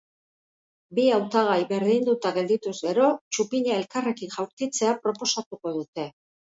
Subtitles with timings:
[0.99, 6.15] Bi hautagai berdinduta geldituz gero, txupina elkarrekin jaurtitzea proposatuko dute.